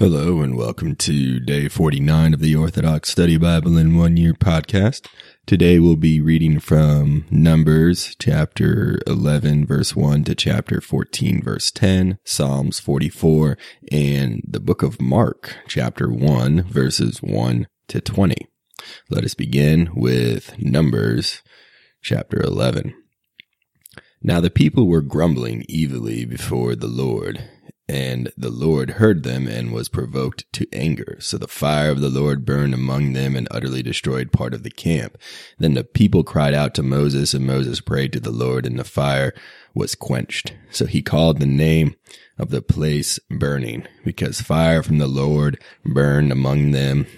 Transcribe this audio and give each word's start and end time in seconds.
Hello 0.00 0.40
and 0.40 0.56
welcome 0.56 0.96
to 0.96 1.38
day 1.38 1.68
49 1.68 2.32
of 2.32 2.40
the 2.40 2.56
Orthodox 2.56 3.10
Study 3.10 3.36
Bible 3.36 3.76
in 3.76 3.98
One 3.98 4.16
Year 4.16 4.32
podcast. 4.32 5.06
Today 5.44 5.78
we'll 5.78 5.94
be 5.94 6.22
reading 6.22 6.58
from 6.58 7.26
Numbers 7.30 8.16
chapter 8.18 8.98
11 9.06 9.66
verse 9.66 9.94
1 9.94 10.24
to 10.24 10.34
chapter 10.34 10.80
14 10.80 11.42
verse 11.42 11.70
10, 11.70 12.18
Psalms 12.24 12.80
44, 12.80 13.58
and 13.92 14.42
the 14.48 14.58
book 14.58 14.82
of 14.82 15.02
Mark 15.02 15.54
chapter 15.68 16.10
1 16.10 16.62
verses 16.62 17.18
1 17.18 17.66
to 17.88 18.00
20. 18.00 18.48
Let 19.10 19.24
us 19.24 19.34
begin 19.34 19.90
with 19.94 20.58
Numbers 20.58 21.42
chapter 22.00 22.40
11. 22.40 22.94
Now 24.22 24.40
the 24.40 24.48
people 24.48 24.86
were 24.86 25.02
grumbling 25.02 25.66
evilly 25.70 26.24
before 26.24 26.74
the 26.74 26.86
Lord 26.86 27.50
and 27.90 28.32
the 28.36 28.50
Lord 28.50 28.90
heard 28.90 29.24
them 29.24 29.48
and 29.48 29.72
was 29.72 29.88
provoked 29.88 30.44
to 30.52 30.68
anger. 30.72 31.16
So 31.18 31.36
the 31.36 31.48
fire 31.48 31.90
of 31.90 32.00
the 32.00 32.08
Lord 32.08 32.44
burned 32.44 32.72
among 32.72 33.14
them 33.14 33.34
and 33.34 33.48
utterly 33.50 33.82
destroyed 33.82 34.30
part 34.30 34.54
of 34.54 34.62
the 34.62 34.70
camp. 34.70 35.18
Then 35.58 35.74
the 35.74 35.82
people 35.82 36.22
cried 36.22 36.54
out 36.54 36.72
to 36.76 36.84
Moses, 36.84 37.34
and 37.34 37.44
Moses 37.44 37.80
prayed 37.80 38.12
to 38.12 38.20
the 38.20 38.30
Lord, 38.30 38.64
and 38.64 38.78
the 38.78 38.84
fire 38.84 39.34
was 39.74 39.96
quenched. 39.96 40.54
So 40.70 40.86
he 40.86 41.02
called 41.02 41.40
the 41.40 41.46
name 41.46 41.96
of 42.38 42.50
the 42.50 42.62
place 42.62 43.18
burning, 43.28 43.88
because 44.04 44.40
fire 44.40 44.84
from 44.84 44.98
the 44.98 45.08
Lord 45.08 45.60
burned 45.84 46.30
among 46.30 46.70
them. 46.70 47.08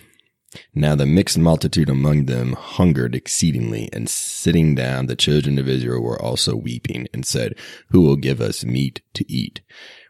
Now 0.75 0.95
the 0.95 1.05
mixed 1.05 1.39
multitude 1.39 1.91
among 1.91 2.25
them 2.25 2.55
hungered 2.55 3.15
exceedingly, 3.15 3.91
and 3.93 4.09
sitting 4.09 4.75
down, 4.75 5.05
the 5.05 5.17
children 5.17 5.59
of 5.59 5.69
Israel 5.69 6.03
were 6.03 6.21
also 6.21 6.57
weeping, 6.57 7.09
and 7.13 7.27
said, 7.27 7.59
Who 7.89 8.01
will 8.01 8.17
give 8.17 8.41
us 8.41 8.65
meat 8.65 9.03
to 9.13 9.31
eat? 9.31 9.61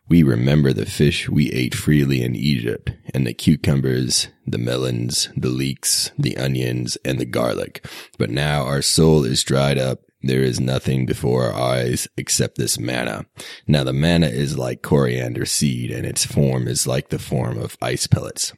We 0.09 0.23
remember 0.23 0.73
the 0.73 0.85
fish 0.85 1.29
we 1.29 1.51
ate 1.53 1.75
freely 1.75 2.23
in 2.23 2.35
Egypt, 2.35 2.93
and 3.15 3.27
the 3.27 3.33
cucumbers, 3.33 4.29
the 4.47 4.59
melons, 4.59 5.29
the 5.37 5.49
leeks, 5.49 6.11
the 6.19 6.37
onions, 6.37 6.97
and 7.05 7.19
the 7.19 7.25
garlic. 7.25 7.87
But 8.19 8.31
now 8.31 8.65
our 8.65 8.83
soul 8.83 9.25
is 9.25 9.43
dried 9.43 9.79
up. 9.79 10.01
There 10.21 10.43
is 10.43 10.61
nothing 10.61 11.07
before 11.07 11.45
our 11.45 11.55
eyes 11.55 12.09
except 12.17 12.59
this 12.59 12.79
manna. 12.79 13.27
Now 13.67 13.85
the 13.85 13.93
manna 13.93 14.27
is 14.27 14.59
like 14.59 14.83
coriander 14.83 15.47
seed, 15.47 15.91
and 15.91 16.05
its 16.05 16.27
form 16.27 16.69
is 16.69 16.87
like 16.87 17.09
the 17.09 17.19
form 17.19 17.59
of 17.59 17.79
ice 17.81 18.07
pellets. 18.07 18.53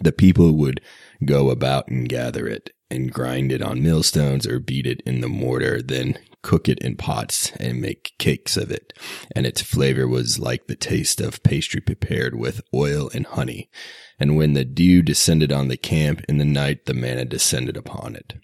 The 0.00 0.12
people 0.12 0.52
would 0.52 0.80
go 1.24 1.50
about 1.50 1.88
and 1.88 2.08
gather 2.08 2.46
it, 2.46 2.70
and 2.90 3.12
grind 3.12 3.52
it 3.52 3.62
on 3.62 3.82
millstones 3.82 4.46
or 4.46 4.58
beat 4.58 4.86
it 4.86 5.02
in 5.04 5.20
the 5.20 5.28
mortar, 5.28 5.82
then 5.82 6.18
cook 6.42 6.68
it 6.68 6.78
in 6.80 6.96
pots 6.96 7.52
and 7.58 7.80
make 7.80 8.14
cakes 8.18 8.56
of 8.56 8.70
it. 8.70 8.92
And 9.34 9.46
its 9.46 9.60
flavor 9.60 10.06
was 10.06 10.38
like 10.38 10.66
the 10.66 10.76
taste 10.76 11.20
of 11.20 11.42
pastry 11.42 11.80
prepared 11.80 12.34
with 12.34 12.60
oil 12.74 13.10
and 13.14 13.26
honey. 13.26 13.70
And 14.18 14.36
when 14.36 14.54
the 14.54 14.64
dew 14.64 15.02
descended 15.02 15.52
on 15.52 15.68
the 15.68 15.76
camp 15.76 16.22
in 16.28 16.38
the 16.38 16.44
night, 16.44 16.86
the 16.86 16.94
manna 16.94 17.24
descended 17.24 17.76
upon 17.76 18.16
it. 18.16 18.34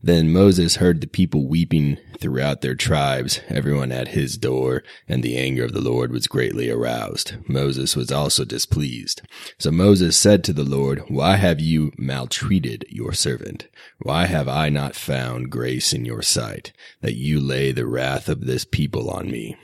Then 0.00 0.32
Moses 0.32 0.76
heard 0.76 1.00
the 1.00 1.08
people 1.08 1.48
weeping 1.48 1.98
throughout 2.20 2.60
their 2.60 2.76
tribes, 2.76 3.40
everyone 3.48 3.90
at 3.90 4.08
his 4.08 4.38
door, 4.38 4.84
and 5.08 5.22
the 5.22 5.36
anger 5.36 5.64
of 5.64 5.72
the 5.72 5.80
Lord 5.80 6.12
was 6.12 6.28
greatly 6.28 6.70
aroused. 6.70 7.34
Moses 7.48 7.96
was 7.96 8.12
also 8.12 8.44
displeased. 8.44 9.22
So 9.58 9.72
Moses 9.72 10.16
said 10.16 10.44
to 10.44 10.52
the 10.52 10.64
Lord, 10.64 11.02
Why 11.08 11.36
have 11.36 11.60
you 11.60 11.92
maltreated 11.98 12.84
your 12.88 13.12
servant? 13.12 13.66
Why 13.98 14.26
have 14.26 14.48
I 14.48 14.68
not 14.68 14.94
found 14.94 15.50
grace 15.50 15.92
in 15.92 16.04
your 16.04 16.22
sight, 16.22 16.72
that 17.00 17.16
you 17.16 17.40
lay 17.40 17.72
the 17.72 17.86
wrath 17.86 18.28
of 18.28 18.46
this 18.46 18.64
people 18.64 19.10
on 19.10 19.30
me? 19.30 19.56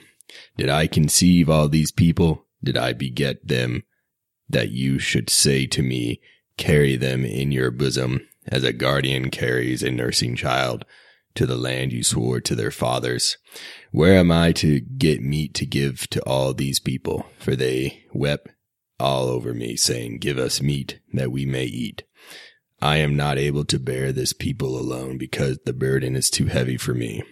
Did 0.57 0.69
I 0.69 0.89
conceive 0.89 1.49
all 1.49 1.69
these 1.69 1.93
people? 1.93 2.47
Did 2.63 2.77
I 2.77 2.93
beget 2.93 3.47
them 3.47 3.85
that 4.49 4.71
you 4.71 4.99
should 4.99 5.31
say 5.31 5.67
to 5.67 5.83
me, 5.83 6.21
Carry 6.57 6.97
them 6.97 7.25
in 7.25 7.51
your 7.51 7.71
bosom 7.71 8.21
as 8.47 8.65
a 8.65 8.73
guardian 8.73 9.31
carries 9.31 9.83
a 9.83 9.91
nursing 9.91 10.37
child 10.37 10.85
to 11.35 11.47
the 11.47 11.57
land 11.57 11.93
you 11.93 12.03
swore 12.03 12.41
to 12.41 12.55
their 12.55 12.71
fathers. 12.71 13.37
Where 13.91 14.19
am 14.19 14.31
I 14.31 14.53
to 14.53 14.81
get 14.81 15.23
meat 15.23 15.55
to 15.55 15.67
give 15.67 16.09
to 16.11 16.21
all 16.23 16.55
these 16.55 16.81
people? 16.81 17.27
For 17.39 17.57
they 17.57 18.05
wept 18.13 18.49
all 19.01 19.29
over 19.29 19.53
me, 19.53 19.77
saying, 19.77 20.19
Give 20.19 20.39
us 20.39 20.63
meat 20.63 21.01
that 21.13 21.33
we 21.33 21.45
may 21.45 21.65
eat. 21.65 22.05
I 22.81 22.99
am 22.99 23.17
not 23.17 23.39
able 23.39 23.65
to 23.67 23.79
bear 23.79 24.13
this 24.13 24.33
people 24.33 24.79
alone 24.79 25.17
because 25.17 25.59
the 25.65 25.73
burden 25.73 26.15
is 26.15 26.31
too 26.31 26.47
heavy 26.47 26.77
for 26.77 26.95
me. 26.95 27.23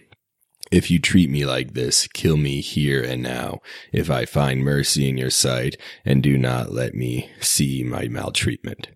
If 0.73 0.89
you 0.89 0.97
treat 0.97 1.29
me 1.29 1.45
like 1.45 1.75
this, 1.75 2.07
kill 2.07 2.35
me 2.35 2.59
here 2.59 3.03
and 3.03 3.21
now, 3.21 3.59
if 3.91 4.09
I 4.09 4.25
find 4.25 4.63
mercy 4.63 5.07
in 5.07 5.19
your 5.19 5.29
sight, 5.29 5.77
and 6.03 6.23
do 6.23 6.35
not 6.35 6.71
let 6.71 6.95
me 6.95 7.29
see 7.39 7.83
my 7.83 8.07
maltreatment. 8.07 8.87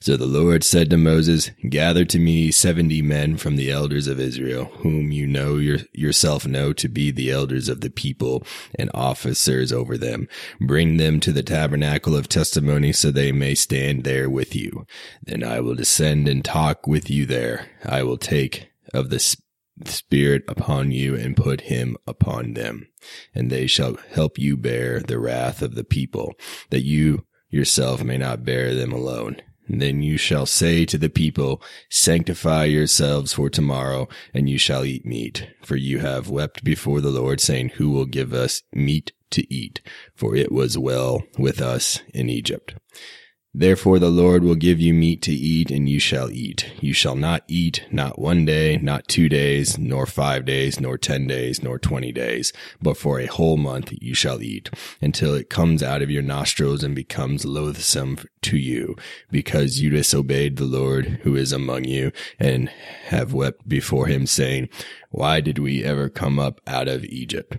So 0.00 0.16
the 0.16 0.24
Lord 0.24 0.64
said 0.64 0.88
to 0.88 0.96
Moses, 0.96 1.50
Gather 1.68 2.06
to 2.06 2.18
me 2.18 2.50
seventy 2.50 3.02
men 3.02 3.36
from 3.36 3.56
the 3.56 3.70
elders 3.70 4.06
of 4.06 4.18
Israel, 4.18 4.64
whom 4.76 5.12
you 5.12 5.26
know 5.26 5.56
your, 5.56 5.80
yourself 5.92 6.46
know 6.46 6.72
to 6.72 6.88
be 6.88 7.10
the 7.10 7.30
elders 7.30 7.68
of 7.68 7.82
the 7.82 7.90
people 7.90 8.42
and 8.74 8.90
officers 8.94 9.74
over 9.74 9.98
them. 9.98 10.28
Bring 10.58 10.96
them 10.96 11.20
to 11.20 11.32
the 11.32 11.42
tabernacle 11.42 12.16
of 12.16 12.30
testimony 12.30 12.94
so 12.94 13.10
they 13.10 13.30
may 13.30 13.54
stand 13.54 14.04
there 14.04 14.30
with 14.30 14.56
you. 14.56 14.86
Then 15.22 15.44
I 15.44 15.60
will 15.60 15.74
descend 15.74 16.28
and 16.28 16.42
talk 16.42 16.86
with 16.86 17.10
you 17.10 17.26
there. 17.26 17.68
I 17.84 18.04
will 18.04 18.16
take 18.16 18.70
of 18.94 19.10
the 19.10 19.36
Spirit 19.84 20.42
upon 20.48 20.90
you 20.90 21.14
and 21.14 21.36
put 21.36 21.62
him 21.62 21.96
upon 22.06 22.54
them. 22.54 22.88
And 23.34 23.50
they 23.50 23.66
shall 23.66 23.96
help 24.10 24.38
you 24.38 24.56
bear 24.56 25.00
the 25.00 25.18
wrath 25.18 25.62
of 25.62 25.74
the 25.74 25.84
people, 25.84 26.34
that 26.70 26.84
you 26.84 27.26
yourself 27.50 28.02
may 28.02 28.16
not 28.16 28.44
bear 28.44 28.74
them 28.74 28.92
alone. 28.92 29.36
And 29.68 29.82
then 29.82 30.02
you 30.02 30.16
shall 30.16 30.46
say 30.46 30.84
to 30.86 30.98
the 30.98 31.10
people, 31.10 31.60
Sanctify 31.90 32.64
yourselves 32.66 33.32
for 33.32 33.50
tomorrow, 33.50 34.08
and 34.32 34.48
you 34.48 34.58
shall 34.58 34.84
eat 34.84 35.04
meat. 35.04 35.48
For 35.62 35.76
you 35.76 35.98
have 35.98 36.30
wept 36.30 36.62
before 36.62 37.00
the 37.00 37.10
Lord, 37.10 37.40
saying, 37.40 37.70
Who 37.70 37.90
will 37.90 38.06
give 38.06 38.32
us 38.32 38.62
meat 38.72 39.12
to 39.30 39.52
eat? 39.52 39.80
For 40.14 40.36
it 40.36 40.52
was 40.52 40.78
well 40.78 41.24
with 41.36 41.60
us 41.60 42.00
in 42.14 42.28
Egypt. 42.28 42.74
Therefore 43.58 43.98
the 43.98 44.10
Lord 44.10 44.44
will 44.44 44.54
give 44.54 44.80
you 44.80 44.92
meat 44.92 45.22
to 45.22 45.32
eat, 45.32 45.70
and 45.70 45.88
you 45.88 45.98
shall 45.98 46.30
eat. 46.30 46.70
You 46.82 46.92
shall 46.92 47.16
not 47.16 47.42
eat, 47.48 47.86
not 47.90 48.18
one 48.18 48.44
day, 48.44 48.76
not 48.76 49.08
two 49.08 49.30
days, 49.30 49.78
nor 49.78 50.04
five 50.04 50.44
days, 50.44 50.78
nor 50.78 50.98
ten 50.98 51.26
days, 51.26 51.62
nor 51.62 51.78
twenty 51.78 52.12
days, 52.12 52.52
but 52.82 52.98
for 52.98 53.18
a 53.18 53.24
whole 53.24 53.56
month 53.56 53.94
you 53.98 54.12
shall 54.12 54.42
eat, 54.42 54.68
until 55.00 55.32
it 55.32 55.48
comes 55.48 55.82
out 55.82 56.02
of 56.02 56.10
your 56.10 56.22
nostrils 56.22 56.84
and 56.84 56.94
becomes 56.94 57.46
loathsome 57.46 58.18
to 58.42 58.58
you, 58.58 58.94
because 59.30 59.80
you 59.80 59.88
disobeyed 59.88 60.58
the 60.58 60.66
Lord 60.66 61.20
who 61.22 61.34
is 61.34 61.50
among 61.50 61.84
you, 61.84 62.12
and 62.38 62.68
have 63.06 63.32
wept 63.32 63.66
before 63.66 64.06
him, 64.06 64.26
saying, 64.26 64.68
Why 65.08 65.40
did 65.40 65.58
we 65.58 65.82
ever 65.82 66.10
come 66.10 66.38
up 66.38 66.60
out 66.66 66.88
of 66.88 67.06
Egypt? 67.06 67.56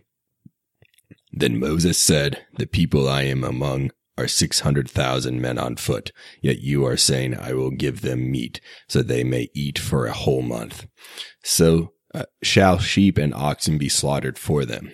Then 1.31 1.59
Moses 1.59 1.97
said, 1.97 2.45
The 2.59 2.67
people 2.67 3.09
I 3.09 3.23
am 3.23 3.43
among 3.43 3.89
are 4.17 4.27
600,000 4.27 5.41
men 5.41 5.57
on 5.57 5.75
foot, 5.75 6.11
yet 6.41 6.59
you 6.59 6.85
are 6.85 6.97
saying, 6.97 7.37
I 7.37 7.53
will 7.53 7.71
give 7.71 8.01
them 8.01 8.31
meat, 8.31 8.59
so 8.87 9.01
they 9.01 9.23
may 9.23 9.49
eat 9.53 9.77
for 9.77 10.05
a 10.05 10.13
whole 10.13 10.41
month. 10.41 10.87
So 11.43 11.93
uh, 12.13 12.23
shall 12.41 12.79
sheep 12.79 13.17
and 13.17 13.33
oxen 13.33 13.77
be 13.77 13.89
slaughtered 13.89 14.39
for 14.39 14.65
them, 14.65 14.91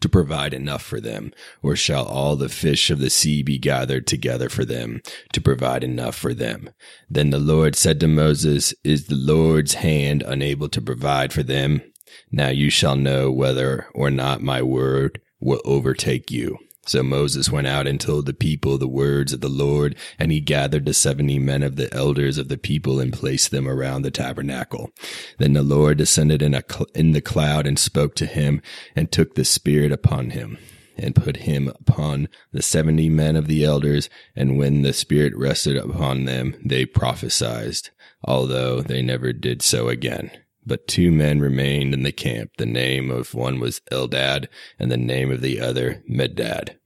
to 0.00 0.08
provide 0.08 0.54
enough 0.54 0.82
for 0.82 1.00
them, 1.00 1.32
or 1.62 1.74
shall 1.74 2.06
all 2.06 2.36
the 2.36 2.48
fish 2.48 2.90
of 2.90 3.00
the 3.00 3.10
sea 3.10 3.42
be 3.42 3.58
gathered 3.58 4.06
together 4.06 4.48
for 4.48 4.64
them, 4.64 5.00
to 5.32 5.40
provide 5.40 5.82
enough 5.82 6.14
for 6.14 6.32
them? 6.32 6.70
Then 7.08 7.30
the 7.30 7.38
Lord 7.38 7.74
said 7.74 7.98
to 8.00 8.08
Moses, 8.08 8.74
Is 8.84 9.06
the 9.06 9.16
Lord's 9.16 9.74
hand 9.74 10.22
unable 10.22 10.68
to 10.68 10.80
provide 10.80 11.32
for 11.32 11.42
them? 11.42 11.82
Now 12.30 12.48
you 12.48 12.70
shall 12.70 12.96
know 12.96 13.32
whether 13.32 13.88
or 13.94 14.10
not 14.10 14.42
my 14.42 14.62
word 14.62 15.20
will 15.40 15.60
overtake 15.64 16.30
you. 16.30 16.58
So 16.86 17.02
Moses 17.02 17.50
went 17.50 17.66
out 17.66 17.86
and 17.86 18.00
told 18.00 18.26
the 18.26 18.32
people 18.32 18.78
the 18.78 18.88
words 18.88 19.32
of 19.32 19.42
the 19.42 19.48
Lord, 19.48 19.94
and 20.18 20.32
he 20.32 20.40
gathered 20.40 20.86
the 20.86 20.94
seventy 20.94 21.38
men 21.38 21.62
of 21.62 21.76
the 21.76 21.92
elders 21.94 22.38
of 22.38 22.48
the 22.48 22.58
people 22.58 22.98
and 22.98 23.12
placed 23.12 23.50
them 23.50 23.68
around 23.68 24.02
the 24.02 24.10
tabernacle. 24.10 24.90
Then 25.38 25.52
the 25.52 25.62
Lord 25.62 25.98
descended 25.98 26.42
in, 26.42 26.54
a 26.54 26.64
cl- 26.68 26.88
in 26.94 27.12
the 27.12 27.20
cloud 27.20 27.66
and 27.66 27.78
spoke 27.78 28.14
to 28.16 28.26
him 28.26 28.62
and 28.96 29.12
took 29.12 29.34
the 29.34 29.44
Spirit 29.44 29.92
upon 29.92 30.30
him 30.30 30.58
and 30.96 31.14
put 31.14 31.38
him 31.38 31.68
upon 31.68 32.28
the 32.52 32.62
seventy 32.62 33.08
men 33.08 33.36
of 33.36 33.46
the 33.46 33.64
elders. 33.64 34.08
And 34.34 34.58
when 34.58 34.82
the 34.82 34.92
Spirit 34.92 35.36
rested 35.36 35.76
upon 35.76 36.24
them, 36.24 36.56
they 36.64 36.86
prophesied, 36.86 37.90
although 38.24 38.80
they 38.80 39.02
never 39.02 39.32
did 39.32 39.62
so 39.62 39.88
again. 39.88 40.30
But 40.66 40.88
two 40.88 41.10
men 41.10 41.40
remained 41.40 41.94
in 41.94 42.02
the 42.02 42.12
camp. 42.12 42.50
The 42.58 42.66
name 42.66 43.10
of 43.10 43.34
one 43.34 43.60
was 43.60 43.80
Eldad, 43.90 44.46
and 44.78 44.90
the 44.90 44.98
name 44.98 45.30
of 45.30 45.40
the 45.40 45.58
other 45.58 46.02
Medad. 46.08 46.76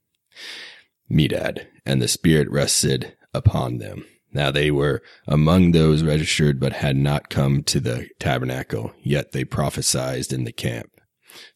Medad, 1.10 1.66
and 1.84 2.00
the 2.00 2.08
Spirit 2.08 2.50
rested 2.50 3.16
upon 3.32 3.78
them. 3.78 4.04
Now 4.32 4.50
they 4.50 4.70
were 4.70 5.02
among 5.28 5.70
those 5.70 6.02
registered, 6.02 6.58
but 6.58 6.72
had 6.72 6.96
not 6.96 7.30
come 7.30 7.62
to 7.64 7.78
the 7.78 8.08
tabernacle, 8.18 8.92
yet 9.00 9.32
they 9.32 9.44
prophesied 9.44 10.32
in 10.32 10.44
the 10.44 10.52
camp. 10.52 10.90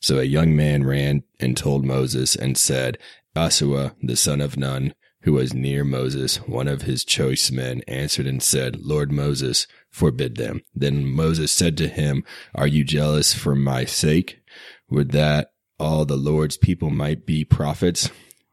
So 0.00 0.18
a 0.18 0.24
young 0.24 0.54
man 0.56 0.84
ran 0.84 1.24
and 1.40 1.56
told 1.56 1.84
Moses 1.84 2.36
and 2.36 2.56
said, 2.56 2.98
Joshua, 3.36 3.94
the 4.02 4.16
son 4.16 4.40
of 4.40 4.56
Nun, 4.56 4.94
who 5.22 5.32
was 5.32 5.54
near 5.54 5.84
Moses, 5.84 6.36
one 6.48 6.68
of 6.68 6.82
his 6.82 7.04
choice 7.04 7.50
men, 7.50 7.82
answered 7.88 8.26
and 8.26 8.42
said, 8.42 8.80
Lord 8.80 9.12
Moses, 9.12 9.66
forbid 9.90 10.36
them. 10.36 10.62
Then 10.74 11.04
Moses 11.04 11.52
said 11.52 11.76
to 11.78 11.88
him, 11.88 12.24
Are 12.54 12.66
you 12.66 12.84
jealous 12.84 13.34
for 13.34 13.54
my 13.54 13.84
sake? 13.84 14.40
Would 14.88 15.10
that 15.12 15.52
all 15.78 16.04
the 16.04 16.16
Lord's 16.16 16.56
people 16.56 16.90
might 16.90 17.26
be 17.26 17.44
prophets? 17.44 18.10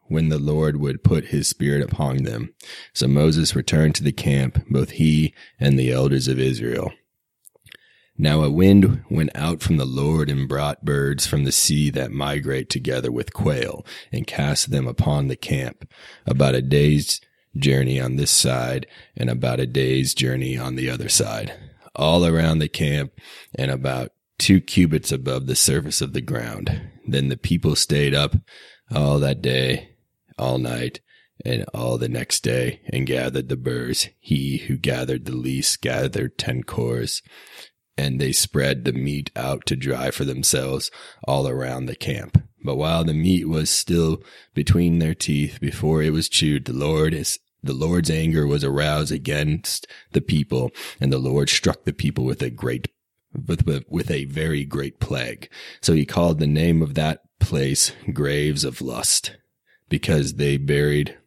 When 0.08 0.30
the 0.30 0.40
Lord 0.40 0.78
would 0.78 1.04
put 1.04 1.26
his 1.26 1.48
spirit 1.48 1.82
upon 1.82 2.24
them. 2.24 2.54
So 2.94 3.08
Moses 3.08 3.56
returned 3.56 3.96
to 3.96 4.04
the 4.04 4.12
camp, 4.12 4.64
both 4.70 4.92
he 4.92 5.34
and 5.60 5.80
the 5.80 5.92
elders 5.92 6.28
of 6.28 6.40
Israel. 6.40 6.92
Now 8.18 8.44
a 8.44 8.50
wind 8.50 9.04
went 9.10 9.32
out 9.36 9.62
from 9.62 9.76
the 9.76 9.86
Lord 9.86 10.30
and 10.30 10.48
brought 10.48 10.86
birds 10.86 11.26
from 11.26 11.44
the 11.44 11.52
sea 11.52 11.90
that 11.90 12.12
migrate 12.12 12.70
together 12.70 13.12
with 13.12 13.34
quail 13.34 13.86
and 14.12 14.26
cast 14.26 14.72
them 14.72 14.88
upon 14.88 15.28
the 15.28 15.36
camp 15.36 15.90
about 16.26 16.56
a 16.56 16.62
day's 16.62 17.20
journey 17.58 18.00
on 18.00 18.16
this 18.16 18.32
side 18.32 18.88
and 19.18 19.30
about 19.30 19.60
a 19.60 19.66
day's 19.66 20.14
journey 20.14 20.58
on 20.58 20.76
the 20.76 20.90
other 20.90 21.10
side, 21.10 21.54
all 21.94 22.26
around 22.26 22.60
the 22.60 22.70
camp 22.70 23.12
and 23.54 23.70
about 23.70 24.12
two 24.38 24.62
cubits 24.62 25.12
above 25.12 25.48
the 25.48 25.56
surface 25.56 26.00
of 26.00 26.14
the 26.14 26.22
ground. 26.22 26.90
Then 27.06 27.28
the 27.28 27.38
people 27.38 27.76
stayed 27.76 28.14
up 28.14 28.36
all 28.94 29.20
that 29.20 29.42
day, 29.42 29.95
all 30.38 30.58
night, 30.58 31.02
and 31.44 31.66
all 31.74 31.98
the 31.98 32.10
next 32.10 32.42
day 32.42 32.82
and 32.92 33.08
gathered 33.08 33.50
the 33.50 33.58
burrs. 33.58 34.10
He 34.20 34.58
who 34.58 34.78
gathered 34.78 35.26
the 35.26 35.36
least 35.36 35.82
gathered 35.82 36.38
ten 36.38 36.64
cors 36.64 37.22
and 37.98 38.20
they 38.20 38.32
spread 38.32 38.84
the 38.84 38.94
meat 38.94 39.32
out 39.36 39.66
to 39.66 39.76
dry 39.76 40.12
for 40.12 40.26
themselves 40.26 40.92
all 41.28 41.48
around 41.48 41.86
the 41.86 41.96
camp. 41.96 42.42
But 42.64 42.76
while 42.76 43.04
the 43.04 43.14
meat 43.14 43.48
was 43.48 43.70
still 43.70 44.22
between 44.54 45.00
their 45.00 45.16
teeth 45.16 45.60
before 45.62 46.02
it 46.02 46.12
was 46.12 46.30
chewed, 46.30 46.66
the 46.66 46.74
Lord 46.74 47.14
is 47.14 47.40
the 47.64 47.74
Lord's 47.74 48.12
anger 48.12 48.46
was 48.46 48.64
aroused 48.64 49.12
against 49.12 49.88
the 50.12 50.22
people, 50.22 50.70
and 51.00 51.12
the 51.12 51.18
Lord 51.18 51.50
struck 51.50 51.84
the 51.84 51.94
people 51.94 52.24
with 52.24 52.44
a 52.44 52.52
great 52.52 52.90
with, 53.48 53.66
with 53.90 54.12
a 54.12 54.26
very 54.26 54.66
great 54.66 55.00
plague. 55.00 55.50
So 55.82 55.94
he 55.94 56.06
called 56.06 56.40
the 56.40 56.48
name 56.48 56.82
of 56.82 56.94
that 56.94 57.22
place 57.40 57.92
graves 58.14 58.64
of 58.64 58.82
lust, 58.82 59.36
because 59.90 60.36
they 60.36 60.58
buried 60.58 61.18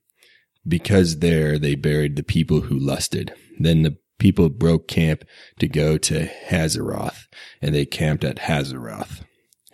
because 0.66 1.20
there 1.20 1.58
they 1.58 1.74
buried 1.74 2.16
the 2.16 2.22
people 2.22 2.62
who 2.62 2.78
lusted. 2.78 3.32
Then 3.58 3.82
the 3.82 3.96
people 4.18 4.48
broke 4.48 4.88
camp 4.88 5.24
to 5.58 5.68
go 5.68 5.96
to 5.98 6.28
Hazeroth, 6.48 7.26
and 7.62 7.74
they 7.74 7.86
camped 7.86 8.24
at 8.24 8.36
Hazeroth, 8.36 9.22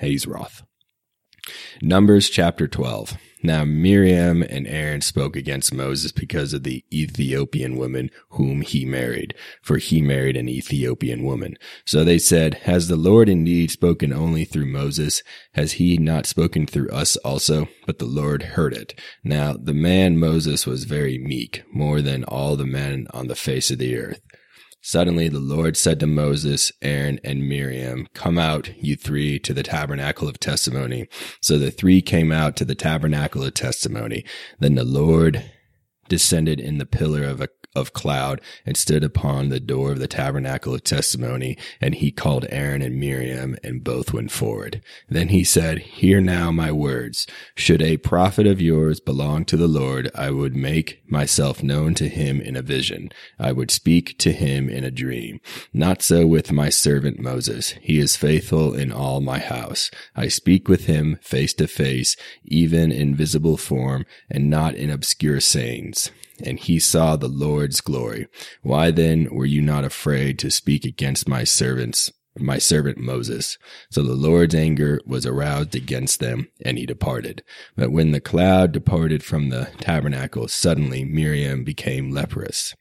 Hazeroth. 0.00 0.62
Numbers 1.82 2.30
chapter 2.30 2.68
12. 2.68 3.16
Now 3.44 3.66
Miriam 3.66 4.42
and 4.42 4.66
Aaron 4.66 5.02
spoke 5.02 5.36
against 5.36 5.74
Moses 5.74 6.12
because 6.12 6.54
of 6.54 6.62
the 6.62 6.82
Ethiopian 6.90 7.76
woman 7.76 8.10
whom 8.30 8.62
he 8.62 8.86
married, 8.86 9.34
for 9.60 9.76
he 9.76 10.00
married 10.00 10.38
an 10.38 10.48
Ethiopian 10.48 11.22
woman. 11.22 11.58
So 11.84 12.04
they 12.04 12.18
said, 12.18 12.54
Has 12.64 12.88
the 12.88 12.96
Lord 12.96 13.28
indeed 13.28 13.70
spoken 13.70 14.14
only 14.14 14.46
through 14.46 14.72
Moses? 14.72 15.22
Has 15.52 15.72
he 15.72 15.98
not 15.98 16.24
spoken 16.24 16.66
through 16.66 16.88
us 16.88 17.16
also? 17.18 17.68
But 17.84 17.98
the 17.98 18.06
Lord 18.06 18.42
heard 18.42 18.72
it. 18.72 18.98
Now 19.22 19.52
the 19.52 19.74
man 19.74 20.16
Moses 20.16 20.66
was 20.66 20.84
very 20.84 21.18
meek, 21.18 21.64
more 21.70 22.00
than 22.00 22.24
all 22.24 22.56
the 22.56 22.64
men 22.64 23.06
on 23.12 23.26
the 23.26 23.36
face 23.36 23.70
of 23.70 23.76
the 23.76 23.94
earth. 23.94 24.22
Suddenly 24.86 25.30
the 25.30 25.40
Lord 25.40 25.78
said 25.78 25.98
to 26.00 26.06
Moses, 26.06 26.70
Aaron, 26.82 27.18
and 27.24 27.48
Miriam, 27.48 28.06
Come 28.12 28.36
out, 28.36 28.70
you 28.76 28.96
three, 28.96 29.38
to 29.38 29.54
the 29.54 29.62
tabernacle 29.62 30.28
of 30.28 30.38
testimony. 30.38 31.08
So 31.40 31.56
the 31.56 31.70
three 31.70 32.02
came 32.02 32.30
out 32.30 32.54
to 32.56 32.66
the 32.66 32.74
tabernacle 32.74 33.42
of 33.42 33.54
testimony. 33.54 34.26
Then 34.58 34.74
the 34.74 34.84
Lord 34.84 35.42
descended 36.10 36.60
in 36.60 36.76
the 36.76 36.84
pillar 36.84 37.24
of 37.24 37.40
a 37.40 37.48
of 37.74 37.92
cloud 37.92 38.40
and 38.64 38.76
stood 38.76 39.04
upon 39.04 39.48
the 39.48 39.60
door 39.60 39.92
of 39.92 39.98
the 39.98 40.06
tabernacle 40.08 40.74
of 40.74 40.84
testimony. 40.84 41.56
And 41.80 41.94
he 41.94 42.10
called 42.10 42.46
Aaron 42.50 42.82
and 42.82 42.98
Miriam 42.98 43.56
and 43.62 43.84
both 43.84 44.12
went 44.12 44.30
forward. 44.30 44.82
Then 45.08 45.28
he 45.28 45.44
said, 45.44 45.78
Hear 45.78 46.20
now 46.20 46.50
my 46.50 46.70
words. 46.70 47.26
Should 47.56 47.82
a 47.82 47.96
prophet 47.96 48.46
of 48.46 48.60
yours 48.60 49.00
belong 49.00 49.44
to 49.46 49.56
the 49.56 49.68
Lord, 49.68 50.10
I 50.14 50.30
would 50.30 50.54
make 50.54 51.02
myself 51.10 51.62
known 51.62 51.94
to 51.94 52.08
him 52.08 52.40
in 52.40 52.56
a 52.56 52.62
vision. 52.62 53.10
I 53.38 53.52
would 53.52 53.70
speak 53.70 54.18
to 54.18 54.32
him 54.32 54.68
in 54.68 54.84
a 54.84 54.90
dream. 54.90 55.40
Not 55.72 56.02
so 56.02 56.26
with 56.26 56.52
my 56.52 56.68
servant 56.68 57.18
Moses. 57.18 57.70
He 57.82 57.98
is 57.98 58.16
faithful 58.16 58.74
in 58.74 58.92
all 58.92 59.20
my 59.20 59.38
house. 59.38 59.90
I 60.14 60.28
speak 60.28 60.68
with 60.68 60.86
him 60.86 61.18
face 61.22 61.54
to 61.54 61.66
face, 61.66 62.16
even 62.44 62.92
in 62.92 63.14
visible 63.14 63.56
form 63.56 64.06
and 64.30 64.50
not 64.50 64.74
in 64.74 64.90
obscure 64.90 65.40
sayings 65.40 66.10
and 66.42 66.58
he 66.58 66.78
saw 66.78 67.16
the 67.16 67.28
Lord's 67.28 67.80
glory. 67.80 68.26
Why 68.62 68.90
then 68.90 69.28
were 69.30 69.46
you 69.46 69.62
not 69.62 69.84
afraid 69.84 70.38
to 70.40 70.50
speak 70.50 70.84
against 70.84 71.28
my 71.28 71.44
servants, 71.44 72.12
my 72.36 72.58
servant 72.58 72.98
Moses? 72.98 73.58
So 73.90 74.02
the 74.02 74.14
Lord's 74.14 74.54
anger 74.54 75.00
was 75.06 75.26
aroused 75.26 75.74
against 75.74 76.20
them, 76.20 76.48
and 76.64 76.78
he 76.78 76.86
departed. 76.86 77.42
But 77.76 77.92
when 77.92 78.12
the 78.12 78.20
cloud 78.20 78.72
departed 78.72 79.22
from 79.22 79.48
the 79.48 79.70
tabernacle, 79.80 80.48
suddenly 80.48 81.04
Miriam 81.04 81.64
became 81.64 82.10
leprous, 82.10 82.74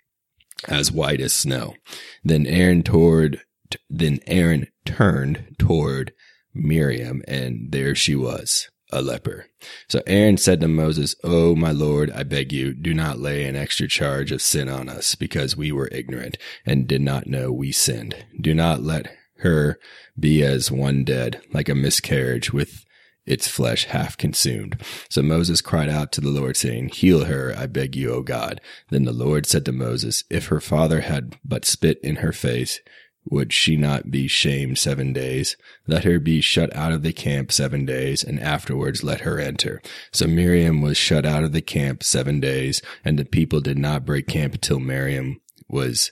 as 0.68 0.92
white 0.92 1.22
as 1.22 1.34
snow. 1.34 1.76
Then 2.24 2.48
Aaron 2.48 2.84
toward, 2.84 3.42
then 3.90 4.20
Aaron 4.28 4.68
turned 4.86 5.56
toward 5.60 6.14
Miriam, 6.54 7.24
and 7.28 7.72
there 7.72 7.96
she 7.96 8.16
was 8.16 8.70
a 8.94 9.02
leper. 9.02 9.48
So 9.88 10.02
Aaron 10.08 10.38
said 10.38 10.62
to 10.62 10.68
Moses, 10.68 11.16
Oh, 11.24 11.56
my 11.56 11.72
Lord, 11.72 12.12
I 12.12 12.24
beg 12.24 12.52
you, 12.52 12.74
do 12.74 12.94
not 12.94 13.20
lay 13.20 13.46
an 13.46 13.56
extra 13.56 13.88
charge 13.88 14.32
of 14.32 14.42
sin 14.42 14.70
on 14.70 14.90
us 14.90 15.16
because 15.16 15.58
we 15.58 15.72
were 15.72 15.90
ignorant 15.92 16.38
and 16.66 16.88
did 16.88 17.02
not 17.02 17.28
know 17.28 17.52
we 17.52 17.72
sinned. 17.72 18.16
Do 18.40 18.54
not 18.54 18.82
let 18.82 19.16
her 19.38 19.80
be 20.20 20.44
as 20.44 20.72
one 20.72 21.04
dead, 21.04 21.42
like 21.52 21.70
a 21.70 21.76
miscarriage 21.76 22.54
with 22.54 22.86
its 23.26 23.48
flesh 23.48 23.86
half 23.86 24.18
consumed. 24.18 24.82
So 25.10 25.22
Moses 25.22 25.62
cried 25.62 25.90
out 25.90 26.12
to 26.14 26.22
the 26.22 26.30
Lord, 26.30 26.58
saying, 26.58 26.90
Heal 26.90 27.26
her, 27.26 27.54
I 27.58 27.68
beg 27.68 27.96
you, 27.96 28.12
O 28.14 28.22
God. 28.22 28.60
Then 28.90 29.06
the 29.06 29.14
Lord 29.14 29.46
said 29.46 29.66
to 29.66 29.72
Moses, 29.72 30.24
If 30.30 30.48
her 30.48 30.60
father 30.60 31.02
had 31.02 31.38
but 31.44 31.66
spit 31.66 32.00
in 32.04 32.18
her 32.18 32.34
face, 32.34 32.80
would 33.26 33.54
she 33.54 33.78
not 33.78 34.12
be 34.12 34.28
shamed 34.28 34.78
seven 34.78 35.14
days? 35.14 35.56
Let 35.88 36.04
her 36.04 36.20
be 36.20 36.42
shut 36.42 36.76
out 36.76 36.92
of 36.92 37.04
the 37.04 37.14
camp 37.14 37.52
seven 37.52 37.86
days, 37.86 38.24
and 38.24 38.40
afterwards 38.40 39.04
let 39.04 39.22
her 39.22 39.40
enter. 39.40 39.82
So 40.12 40.28
Miriam 40.28 40.82
was 40.82 40.98
shut 40.98 41.26
out 41.26 41.44
of 41.44 41.52
the 41.52 41.62
camp 41.62 42.04
seven 42.04 42.40
days, 42.40 42.82
and 43.04 43.18
the 43.18 43.26
people 43.26 43.62
did 43.62 43.78
not 43.78 44.06
break 44.06 44.28
camp 44.28 44.56
until 44.56 44.80
Miriam 44.80 45.40
was 45.68 46.12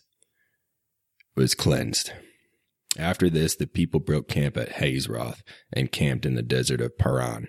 was 1.35 1.55
cleansed. 1.55 2.11
After 2.97 3.29
this, 3.29 3.55
the 3.55 3.67
people 3.67 3.99
broke 3.99 4.27
camp 4.27 4.57
at 4.57 4.73
Hazeroth 4.75 5.41
and 5.71 5.91
camped 5.91 6.25
in 6.25 6.35
the 6.35 6.41
desert 6.41 6.81
of 6.81 6.97
Paran. 6.97 7.47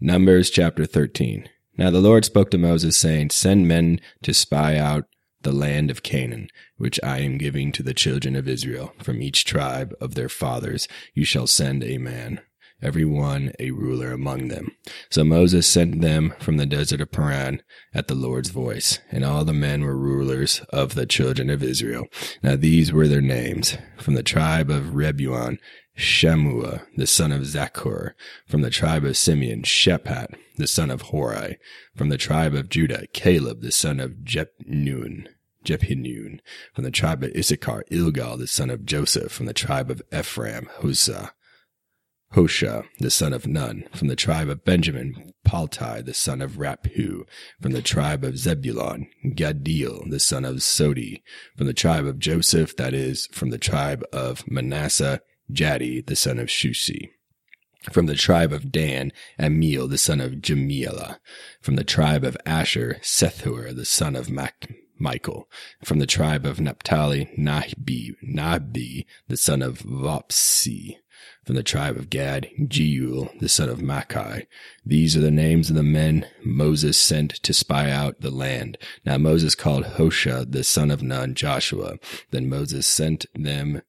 Numbers 0.00 0.48
chapter 0.48 0.86
13. 0.86 1.48
Now 1.76 1.90
the 1.90 2.00
Lord 2.00 2.24
spoke 2.24 2.50
to 2.50 2.58
Moses, 2.58 2.96
saying, 2.96 3.30
Send 3.30 3.68
men 3.68 4.00
to 4.22 4.32
spy 4.32 4.76
out 4.76 5.04
the 5.48 5.54
land 5.54 5.90
of 5.90 6.02
Canaan, 6.02 6.50
which 6.76 7.00
I 7.02 7.20
am 7.20 7.38
giving 7.38 7.72
to 7.72 7.82
the 7.82 7.94
children 7.94 8.36
of 8.36 8.46
Israel. 8.46 8.92
From 9.02 9.22
each 9.22 9.46
tribe 9.46 9.94
of 9.98 10.14
their 10.14 10.28
fathers 10.28 10.86
you 11.14 11.24
shall 11.24 11.46
send 11.46 11.82
a 11.82 11.96
man, 11.96 12.42
every 12.82 13.06
one 13.06 13.52
a 13.58 13.70
ruler 13.70 14.12
among 14.12 14.48
them. 14.48 14.72
So 15.08 15.24
Moses 15.24 15.66
sent 15.66 16.02
them 16.02 16.34
from 16.38 16.58
the 16.58 16.66
desert 16.66 17.00
of 17.00 17.10
Paran 17.10 17.62
at 17.94 18.08
the 18.08 18.14
Lord's 18.14 18.50
voice, 18.50 18.98
and 19.10 19.24
all 19.24 19.42
the 19.46 19.54
men 19.54 19.84
were 19.84 19.96
rulers 19.96 20.60
of 20.68 20.94
the 20.94 21.06
children 21.06 21.48
of 21.48 21.62
Israel. 21.62 22.04
Now 22.42 22.54
these 22.54 22.92
were 22.92 23.08
their 23.08 23.22
names. 23.22 23.78
From 23.96 24.12
the 24.12 24.22
tribe 24.22 24.68
of 24.68 24.94
Rebuon, 24.94 25.58
Shammua, 25.96 26.82
the 26.94 27.06
son 27.06 27.32
of 27.32 27.46
Zaccur, 27.46 28.12
from 28.46 28.60
the 28.60 28.70
tribe 28.70 29.04
of 29.06 29.16
Simeon, 29.16 29.62
Shephat, 29.62 30.28
the 30.56 30.68
son 30.68 30.90
of 30.90 31.02
Hori, 31.02 31.56
from 31.96 32.10
the 32.10 32.18
tribe 32.18 32.54
of 32.54 32.68
Judah, 32.68 33.06
Caleb, 33.14 33.62
the 33.62 33.72
son 33.72 33.98
of 33.98 34.18
Jephnun, 34.22 35.26
Jephinun, 35.68 36.40
from 36.74 36.84
the 36.84 36.90
tribe 36.90 37.22
of 37.22 37.36
Issachar, 37.36 37.84
Ilgal, 37.90 38.38
the 38.38 38.46
son 38.46 38.70
of 38.70 38.86
Joseph, 38.86 39.30
from 39.30 39.44
the 39.44 39.52
tribe 39.52 39.90
of 39.90 40.00
Ephraim, 40.10 40.70
Hosah, 40.80 41.32
Hosha, 42.34 42.84
the 43.00 43.10
son 43.10 43.34
of 43.34 43.46
Nun, 43.46 43.84
from 43.94 44.08
the 44.08 44.16
tribe 44.16 44.48
of 44.48 44.64
Benjamin, 44.64 45.32
Paltai, 45.46 46.04
the 46.04 46.14
son 46.14 46.40
of 46.40 46.52
Raphu, 46.52 47.26
from 47.60 47.72
the 47.72 47.82
tribe 47.82 48.24
of 48.24 48.38
Zebulun, 48.38 49.08
Gaddiel, 49.26 50.08
the 50.10 50.20
son 50.20 50.46
of 50.46 50.56
Sodi, 50.56 51.22
from 51.56 51.66
the 51.66 51.74
tribe 51.74 52.06
of 52.06 52.18
Joseph, 52.18 52.74
that 52.76 52.94
is, 52.94 53.26
from 53.32 53.50
the 53.50 53.58
tribe 53.58 54.02
of 54.10 54.50
Manasseh, 54.50 55.20
Jaddi, 55.52 56.04
the 56.04 56.16
son 56.16 56.38
of 56.38 56.48
Shusi. 56.48 57.10
From 57.92 58.06
the 58.06 58.14
tribe 58.14 58.52
of 58.52 58.72
Dan, 58.72 59.12
Amiel, 59.38 59.88
the 59.88 59.98
son 59.98 60.20
of 60.20 60.32
Jemiela. 60.32 61.18
From 61.60 61.76
the 61.76 61.84
tribe 61.84 62.24
of 62.24 62.36
Asher, 62.44 62.98
Sethur, 63.02 63.74
the 63.74 63.84
son 63.84 64.16
of 64.16 64.30
Mac- 64.30 64.68
Michael. 64.98 65.48
From 65.84 65.98
the 65.98 66.06
tribe 66.06 66.44
of 66.46 66.60
Naphtali, 66.60 67.30
Nahbi, 67.38 68.14
Nahbi, 68.22 69.06
the 69.28 69.36
son 69.36 69.62
of 69.62 69.80
Vophsi. 69.80 70.96
From 71.44 71.56
the 71.56 71.62
tribe 71.62 71.96
of 71.96 72.10
Gad, 72.10 72.48
Jeuel, 72.68 73.30
the 73.40 73.48
son 73.48 73.68
of 73.68 73.80
Machi. 73.82 74.46
These 74.84 75.16
are 75.16 75.20
the 75.20 75.30
names 75.30 75.70
of 75.70 75.76
the 75.76 75.82
men 75.82 76.26
Moses 76.44 76.98
sent 76.98 77.32
to 77.42 77.52
spy 77.52 77.90
out 77.90 78.20
the 78.20 78.30
land. 78.30 78.78
Now 79.04 79.18
Moses 79.18 79.54
called 79.54 79.84
Hoshea, 79.84 80.44
the 80.44 80.62
son 80.62 80.90
of 80.90 81.02
Nun, 81.02 81.34
Joshua. 81.34 81.98
Then 82.30 82.48
Moses 82.48 82.86
sent 82.86 83.26
them 83.34 83.82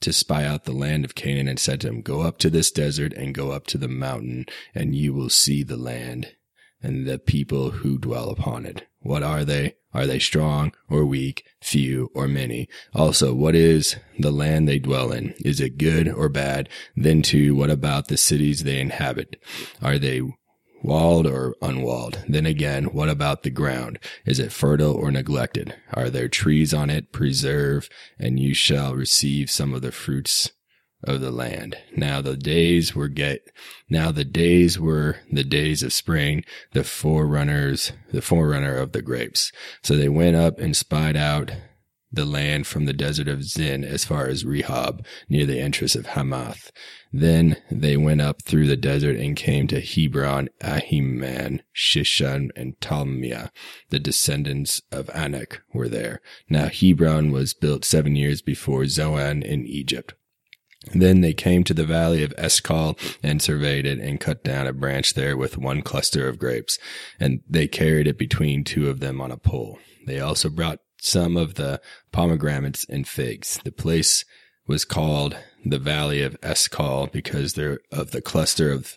to 0.00 0.12
spy 0.12 0.44
out 0.44 0.64
the 0.64 0.72
land 0.72 1.04
of 1.04 1.14
Canaan 1.14 1.48
and 1.48 1.58
said 1.58 1.80
to 1.80 1.88
him, 1.88 2.02
Go 2.02 2.20
up 2.20 2.38
to 2.38 2.50
this 2.50 2.70
desert 2.70 3.12
and 3.14 3.34
go 3.34 3.50
up 3.50 3.66
to 3.68 3.78
the 3.78 3.88
mountain, 3.88 4.46
and 4.74 4.94
you 4.94 5.12
will 5.12 5.30
see 5.30 5.62
the 5.62 5.76
land 5.76 6.36
and 6.82 7.06
the 7.06 7.18
people 7.18 7.70
who 7.70 7.98
dwell 7.98 8.30
upon 8.30 8.64
it. 8.64 8.86
What 9.00 9.22
are 9.22 9.44
they? 9.44 9.74
Are 9.98 10.06
they 10.06 10.20
strong 10.20 10.70
or 10.88 11.04
weak, 11.04 11.44
few 11.60 12.12
or 12.14 12.28
many? 12.28 12.68
Also, 12.94 13.34
what 13.34 13.56
is 13.56 13.96
the 14.16 14.30
land 14.30 14.68
they 14.68 14.78
dwell 14.78 15.10
in? 15.10 15.34
Is 15.44 15.60
it 15.60 15.76
good 15.76 16.08
or 16.08 16.28
bad? 16.28 16.68
Then 16.94 17.20
too, 17.20 17.56
what 17.56 17.68
about 17.68 18.06
the 18.06 18.16
cities 18.16 18.62
they 18.62 18.80
inhabit? 18.80 19.42
Are 19.82 19.98
they 19.98 20.22
walled 20.84 21.26
or 21.26 21.56
unwalled? 21.60 22.24
Then 22.28 22.46
again, 22.46 22.84
what 22.84 23.08
about 23.08 23.42
the 23.42 23.50
ground? 23.50 23.98
Is 24.24 24.38
it 24.38 24.52
fertile 24.52 24.92
or 24.92 25.10
neglected? 25.10 25.74
Are 25.92 26.10
there 26.10 26.28
trees 26.28 26.72
on 26.72 26.90
it? 26.90 27.10
Preserve, 27.10 27.88
and 28.20 28.38
you 28.38 28.54
shall 28.54 28.94
receive 28.94 29.50
some 29.50 29.74
of 29.74 29.82
the 29.82 29.90
fruits 29.90 30.52
of 31.04 31.20
the 31.20 31.30
land. 31.30 31.76
Now 31.96 32.20
the 32.20 32.36
days 32.36 32.94
were 32.94 33.08
get, 33.08 33.50
now 33.88 34.10
the 34.10 34.24
days 34.24 34.78
were 34.78 35.16
the 35.30 35.44
days 35.44 35.82
of 35.82 35.92
spring, 35.92 36.44
the 36.72 36.84
forerunners, 36.84 37.92
the 38.12 38.22
forerunner 38.22 38.76
of 38.76 38.92
the 38.92 39.02
grapes. 39.02 39.52
So 39.82 39.96
they 39.96 40.08
went 40.08 40.36
up 40.36 40.58
and 40.58 40.76
spied 40.76 41.16
out 41.16 41.52
the 42.10 42.24
land 42.24 42.66
from 42.66 42.86
the 42.86 42.92
desert 42.92 43.28
of 43.28 43.44
Zin 43.44 43.84
as 43.84 44.04
far 44.04 44.28
as 44.28 44.44
Rehob, 44.44 45.04
near 45.28 45.44
the 45.44 45.60
entrance 45.60 45.94
of 45.94 46.06
Hamath. 46.06 46.70
Then 47.12 47.58
they 47.70 47.96
went 47.96 48.20
up 48.20 48.42
through 48.42 48.66
the 48.66 48.76
desert 48.76 49.16
and 49.16 49.36
came 49.36 49.66
to 49.68 49.80
Hebron, 49.80 50.48
Ahiman, 50.62 51.60
Shishon, 51.74 52.48
and 52.56 52.78
Talmiah. 52.80 53.50
The 53.90 53.98
descendants 53.98 54.80
of 54.90 55.10
Anak 55.10 55.62
were 55.72 55.88
there. 55.88 56.20
Now 56.48 56.68
Hebron 56.68 57.30
was 57.30 57.54
built 57.54 57.84
seven 57.84 58.16
years 58.16 58.42
before 58.42 58.86
Zoan 58.86 59.42
in 59.42 59.66
Egypt. 59.66 60.14
Then 60.94 61.20
they 61.20 61.32
came 61.32 61.64
to 61.64 61.74
the 61.74 61.84
valley 61.84 62.22
of 62.22 62.32
Eshcol 62.38 62.96
and 63.22 63.42
surveyed 63.42 63.84
it 63.84 63.98
and 63.98 64.20
cut 64.20 64.44
down 64.44 64.66
a 64.66 64.72
branch 64.72 65.14
there 65.14 65.36
with 65.36 65.58
one 65.58 65.82
cluster 65.82 66.28
of 66.28 66.38
grapes. 66.38 66.78
And 67.18 67.40
they 67.48 67.66
carried 67.66 68.06
it 68.06 68.16
between 68.16 68.64
two 68.64 68.88
of 68.88 69.00
them 69.00 69.20
on 69.20 69.30
a 69.30 69.36
pole. 69.36 69.78
They 70.06 70.20
also 70.20 70.48
brought 70.48 70.80
some 71.00 71.36
of 71.36 71.54
the 71.54 71.80
pomegranates 72.12 72.86
and 72.88 73.06
figs. 73.06 73.60
The 73.64 73.72
place 73.72 74.24
was 74.66 74.84
called 74.84 75.36
the 75.64 75.78
valley 75.78 76.22
of 76.22 76.36
Eshcol 76.42 77.08
because 77.08 77.54
there 77.54 77.80
of 77.90 78.12
the 78.12 78.22
cluster 78.22 78.70
of 78.70 78.96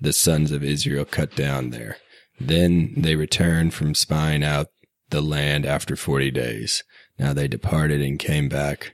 the 0.00 0.12
sons 0.12 0.52
of 0.52 0.62
Israel 0.62 1.04
cut 1.04 1.34
down 1.34 1.70
there. 1.70 1.96
Then 2.38 2.92
they 2.96 3.16
returned 3.16 3.72
from 3.72 3.94
spying 3.94 4.44
out 4.44 4.68
the 5.08 5.22
land 5.22 5.64
after 5.64 5.96
forty 5.96 6.30
days. 6.30 6.84
Now 7.18 7.32
they 7.32 7.48
departed 7.48 8.02
and 8.02 8.18
came 8.18 8.48
back 8.48 8.92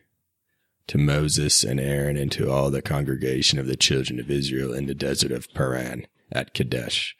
to 0.88 0.98
Moses 0.98 1.64
and 1.64 1.80
Aaron 1.80 2.16
and 2.16 2.30
to 2.32 2.50
all 2.50 2.70
the 2.70 2.82
congregation 2.82 3.58
of 3.58 3.66
the 3.66 3.76
children 3.76 4.20
of 4.20 4.30
Israel 4.30 4.72
in 4.72 4.86
the 4.86 4.94
desert 4.94 5.32
of 5.32 5.52
Paran 5.54 6.06
at 6.30 6.54
Kadesh. 6.54 7.16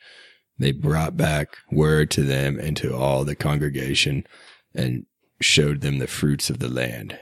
They 0.58 0.72
brought 0.72 1.16
back 1.16 1.56
word 1.70 2.10
to 2.12 2.22
them 2.22 2.58
and 2.58 2.76
to 2.78 2.94
all 2.94 3.24
the 3.24 3.34
congregation 3.34 4.26
and 4.74 5.06
showed 5.40 5.80
them 5.80 5.98
the 5.98 6.06
fruits 6.06 6.50
of 6.50 6.58
the 6.58 6.68
land. 6.68 7.18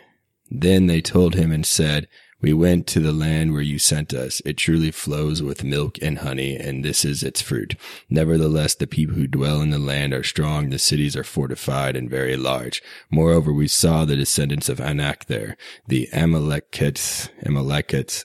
Then 0.51 0.87
they 0.87 1.01
told 1.01 1.35
him 1.35 1.53
and 1.53 1.65
said, 1.65 2.09
we 2.41 2.53
went 2.53 2.87
to 2.89 3.01
the 3.01 3.13
land 3.13 3.53
where 3.53 3.63
you 3.63 3.79
sent 3.79 4.13
us. 4.13 4.41
It 4.45 4.57
truly 4.57 4.91
flows 4.91 5.43
with 5.43 5.65
milk 5.65 5.99
and 6.01 6.19
honey, 6.19 6.57
and 6.57 6.85
this 6.85 7.05
is 7.05 7.23
its 7.23 7.41
fruit. 7.41 7.75
Nevertheless, 8.09 8.75
the 8.75 8.87
people 8.87 9.15
who 9.15 9.27
dwell 9.27 9.61
in 9.61 9.71
the 9.71 9.79
land 9.79 10.13
are 10.13 10.23
strong, 10.23 10.71
the 10.71 10.79
cities 10.79 11.17
are 11.17 11.25
fortified 11.25 11.97
and 11.97 12.09
very 12.09 12.37
large. 12.37 12.83
Moreover, 13.11 13.53
we 13.53 13.69
saw 13.69 14.05
the 14.05 14.17
descendants 14.17 14.69
of 14.69 14.81
Anak 14.81 15.27
there, 15.27 15.57
the 15.87 16.09
Amalekites, 16.13 17.29
Amalekites, 17.45 18.25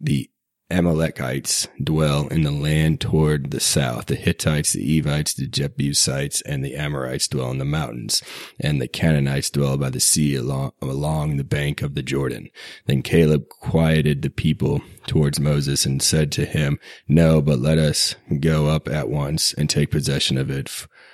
the 0.00 0.30
Amalekites 0.72 1.68
dwell 1.82 2.28
in 2.28 2.42
the 2.42 2.50
land 2.50 3.00
toward 3.00 3.50
the 3.50 3.60
south. 3.60 4.06
The 4.06 4.14
Hittites, 4.14 4.72
the 4.72 4.98
Evites, 4.98 5.34
the 5.34 5.46
Jebusites, 5.46 6.40
and 6.42 6.64
the 6.64 6.74
Amorites 6.74 7.28
dwell 7.28 7.50
in 7.50 7.58
the 7.58 7.64
mountains. 7.64 8.22
And 8.58 8.80
the 8.80 8.88
Canaanites 8.88 9.50
dwell 9.50 9.76
by 9.76 9.90
the 9.90 10.00
sea 10.00 10.34
along, 10.34 10.72
along 10.80 11.36
the 11.36 11.44
bank 11.44 11.82
of 11.82 11.94
the 11.94 12.02
Jordan. 12.02 12.48
Then 12.86 13.02
Caleb 13.02 13.48
quieted 13.48 14.22
the 14.22 14.30
people 14.30 14.80
towards 15.06 15.38
Moses 15.38 15.84
and 15.86 16.02
said 16.02 16.32
to 16.32 16.44
him, 16.44 16.78
No, 17.06 17.42
but 17.42 17.58
let 17.58 17.78
us 17.78 18.16
go 18.40 18.66
up 18.66 18.88
at 18.88 19.08
once 19.08 19.52
and 19.52 19.68
take 19.68 19.90
possession 19.90 20.38
of 20.38 20.50
it, 20.50 20.68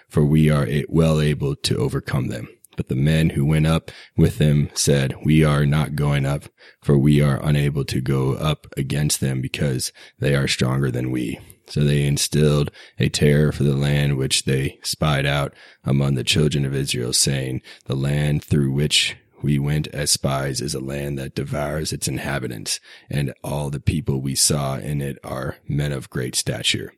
for 0.09 0.25
we 0.25 0.51
are 0.51 0.69
well 0.89 1.21
able 1.21 1.57
to 1.57 1.77
overcome 1.77 2.29
them. 2.29 2.49
But 2.79 2.87
the 2.87 2.95
men 2.95 3.31
who 3.31 3.45
went 3.45 3.67
up 3.67 3.91
with 4.17 4.39
them 4.39 4.71
said, 4.73 5.17
We 5.25 5.43
are 5.43 5.67
not 5.67 5.97
going 5.97 6.25
up, 6.25 6.45
for 6.81 6.97
we 6.97 7.21
are 7.21 7.45
unable 7.45 7.85
to 7.87 8.01
go 8.01 8.35
up 8.35 8.69
against 8.77 9.21
them 9.21 9.41
because 9.41 9.93
they 10.21 10.37
are 10.37 10.47
stronger 10.47 10.89
than 10.93 11.11
we. 11.11 11.41
So 11.67 11.83
they 11.83 12.07
instilled 12.07 12.71
a 12.97 13.09
terror 13.09 13.51
for 13.51 13.65
the 13.65 13.75
land 13.75 14.17
which 14.17 14.45
they 14.45 14.79
spied 14.85 15.27
out 15.27 15.55
among 15.83 16.15
the 16.15 16.23
children 16.23 16.65
of 16.65 16.73
Israel, 16.73 17.13
saying, 17.13 17.63
The 17.87 17.97
land 17.97 18.45
through 18.45 18.71
which 18.71 19.17
we 19.43 19.59
went 19.59 19.89
as 19.89 20.13
spies 20.13 20.61
is 20.61 20.73
a 20.73 20.81
land 20.81 21.19
that 21.19 21.35
devours 21.35 21.93
its 21.93 22.07
inhabitants, 22.07 22.79
and 23.11 23.35
all 23.43 23.71
the 23.71 23.81
people 23.81 24.21
we 24.21 24.37
saw 24.37 24.77
in 24.77 25.01
it 25.01 25.19
are 25.25 25.57
men 25.67 25.91
of 25.91 26.11
great 26.11 26.37
stature. 26.37 26.93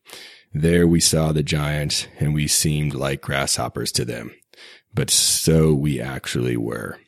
There 0.52 0.86
we 0.86 1.00
saw 1.00 1.32
the 1.32 1.42
giants, 1.42 2.06
and 2.18 2.34
we 2.34 2.48
seemed 2.48 2.92
like 2.92 3.22
grasshoppers 3.22 3.90
to 3.92 4.04
them 4.04 4.32
but 4.94 5.10
so 5.10 5.72
we 5.74 6.00
actually 6.00 6.56
were. 6.56 6.98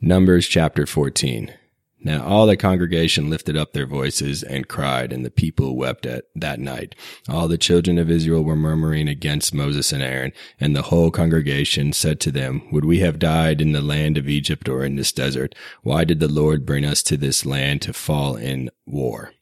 Numbers 0.00 0.46
chapter 0.48 0.86
14. 0.86 1.54
Now 2.02 2.24
all 2.24 2.46
the 2.46 2.56
congregation 2.56 3.28
lifted 3.28 3.56
up 3.58 3.72
their 3.72 3.86
voices 3.86 4.42
and 4.42 4.66
cried, 4.66 5.12
and 5.12 5.24
the 5.24 5.30
people 5.30 5.76
wept 5.76 6.06
at 6.06 6.24
that 6.34 6.58
night. 6.58 6.94
All 7.28 7.46
the 7.46 7.58
children 7.58 7.98
of 7.98 8.10
Israel 8.10 8.42
were 8.42 8.56
murmuring 8.56 9.06
against 9.06 9.52
Moses 9.52 9.92
and 9.92 10.02
Aaron, 10.02 10.32
and 10.58 10.74
the 10.74 10.82
whole 10.82 11.10
congregation 11.10 11.92
said 11.92 12.18
to 12.20 12.30
them, 12.30 12.62
Would 12.72 12.86
we 12.86 13.00
have 13.00 13.18
died 13.18 13.60
in 13.60 13.72
the 13.72 13.82
land 13.82 14.16
of 14.16 14.28
Egypt 14.28 14.66
or 14.68 14.82
in 14.82 14.96
this 14.96 15.12
desert? 15.12 15.54
Why 15.82 16.04
did 16.04 16.20
the 16.20 16.28
Lord 16.28 16.64
bring 16.64 16.86
us 16.86 17.02
to 17.02 17.18
this 17.18 17.44
land 17.44 17.82
to 17.82 17.92
fall 17.92 18.36
in 18.36 18.70
war? 18.86 19.34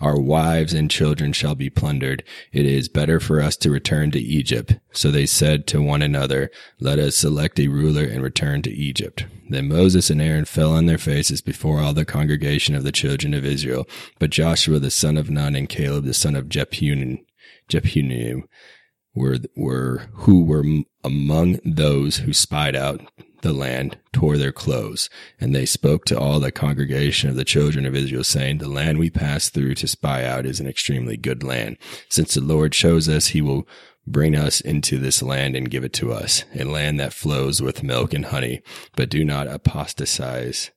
Our 0.00 0.20
wives 0.20 0.72
and 0.72 0.90
children 0.90 1.32
shall 1.32 1.54
be 1.54 1.70
plundered. 1.70 2.24
It 2.52 2.66
is 2.66 2.88
better 2.88 3.20
for 3.20 3.40
us 3.40 3.56
to 3.58 3.70
return 3.70 4.10
to 4.12 4.20
Egypt. 4.20 4.76
So 4.92 5.10
they 5.10 5.26
said 5.26 5.66
to 5.68 5.82
one 5.82 6.02
another, 6.02 6.50
Let 6.80 6.98
us 6.98 7.16
select 7.16 7.58
a 7.58 7.68
ruler 7.68 8.04
and 8.04 8.22
return 8.22 8.62
to 8.62 8.70
Egypt. 8.70 9.24
Then 9.48 9.68
Moses 9.68 10.10
and 10.10 10.20
Aaron 10.20 10.44
fell 10.44 10.72
on 10.72 10.86
their 10.86 10.98
faces 10.98 11.40
before 11.40 11.80
all 11.80 11.92
the 11.92 12.04
congregation 12.04 12.74
of 12.74 12.84
the 12.84 12.92
children 12.92 13.34
of 13.34 13.44
Israel. 13.44 13.86
But 14.18 14.30
Joshua 14.30 14.78
the 14.78 14.90
son 14.90 15.16
of 15.16 15.30
Nun 15.30 15.54
and 15.54 15.68
Caleb 15.68 16.04
the 16.04 16.14
son 16.14 16.36
of 16.36 16.48
Jephunim, 16.48 17.24
Jephunim 17.68 18.42
were, 19.14 19.38
were, 19.56 20.08
who 20.12 20.44
were 20.44 20.64
among 21.04 21.58
those 21.64 22.18
who 22.18 22.32
spied 22.32 22.76
out 22.76 23.00
the 23.42 23.52
land 23.52 23.98
tore 24.12 24.38
their 24.38 24.52
clothes. 24.52 25.10
And 25.40 25.54
they 25.54 25.66
spoke 25.66 26.04
to 26.06 26.18
all 26.18 26.40
the 26.40 26.52
congregation 26.52 27.28
of 27.28 27.36
the 27.36 27.44
children 27.44 27.84
of 27.84 27.94
Israel, 27.94 28.24
saying, 28.24 28.58
The 28.58 28.68
land 28.68 28.98
we 28.98 29.10
passed 29.10 29.52
through 29.52 29.74
to 29.76 29.88
spy 29.88 30.24
out 30.24 30.46
is 30.46 30.60
an 30.60 30.68
extremely 30.68 31.16
good 31.16 31.42
land. 31.42 31.76
Since 32.08 32.34
the 32.34 32.40
Lord 32.40 32.72
chose 32.72 33.08
us, 33.08 33.28
he 33.28 33.42
will 33.42 33.68
bring 34.06 34.34
us 34.34 34.60
into 34.60 34.98
this 34.98 35.22
land 35.22 35.54
and 35.54 35.70
give 35.70 35.84
it 35.84 35.92
to 35.94 36.12
us, 36.12 36.44
a 36.54 36.64
land 36.64 36.98
that 36.98 37.12
flows 37.12 37.60
with 37.60 37.82
milk 37.82 38.14
and 38.14 38.26
honey. 38.26 38.62
But 38.96 39.10
do 39.10 39.24
not 39.24 39.46
apostatize, 39.46 40.70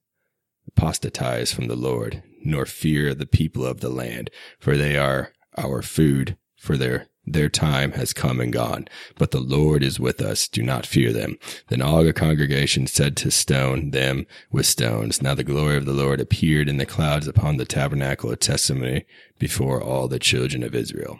apostatize 0.68 1.54
from 1.54 1.68
the 1.68 1.76
Lord, 1.76 2.24
nor 2.44 2.66
fear 2.66 3.14
the 3.14 3.26
people 3.26 3.66
of 3.66 3.80
the 3.80 3.90
land, 3.90 4.30
for 4.60 4.76
they 4.76 4.98
are 4.98 5.32
our 5.58 5.82
food 5.82 6.38
for 6.58 6.78
their 6.78 7.08
their 7.26 7.50
time 7.50 7.94
has 7.94 8.14
come 8.14 8.40
and 8.40 8.54
gone, 8.54 8.88
but 9.18 9.32
the 9.32 9.40
Lord 9.40 9.84
is 9.84 10.00
with 10.00 10.22
us. 10.22 10.48
Do 10.48 10.62
not 10.62 10.86
fear 10.86 11.12
them. 11.12 11.38
Then 11.68 11.82
all 11.82 12.04
the 12.04 12.14
congregation 12.14 12.88
said 12.88 13.18
to 13.18 13.32
stone 13.32 13.92
them 13.92 14.28
with 14.52 14.66
stones. 14.66 15.22
Now 15.22 15.34
the 15.34 15.44
glory 15.44 15.78
of 15.78 15.86
the 15.86 15.94
Lord 15.94 16.22
appeared 16.22 16.70
in 16.70 16.78
the 16.78 16.86
clouds 16.86 17.28
upon 17.28 17.58
the 17.58 17.66
tabernacle 17.66 18.32
of 18.32 18.40
testimony 18.40 19.06
before 19.40 19.82
all 19.82 20.08
the 20.08 20.20
children 20.20 20.64
of 20.64 20.76
Israel. 20.76 21.20